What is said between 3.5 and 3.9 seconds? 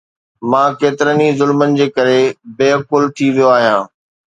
آهيان